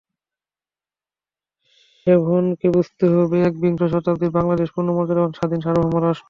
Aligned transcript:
শেভরনকে 2.07 2.67
বুঝতে 2.75 3.05
হবে 3.13 3.37
একবিংশ 3.43 3.81
শতাব্দীর 3.93 4.31
বাংলাদেশ 4.37 4.67
পূর্ণ 4.75 4.89
মর্যাদাবান 4.97 5.31
স্বাধীন 5.37 5.59
স্বার্বভৌম 5.61 5.95
রাষ্ট্র। 5.99 6.19